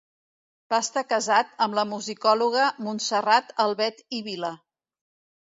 [0.73, 4.53] Va estar casat amb la musicòloga Montserrat Albet i Vila.